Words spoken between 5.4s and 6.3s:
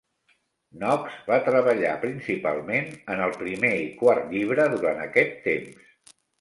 temps.